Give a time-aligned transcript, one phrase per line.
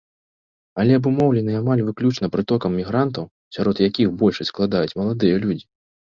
[0.83, 5.65] Але абумоўлены амаль выключна прытокам мігрантаў, сярод якіх большасць складаюць маладыя людзі.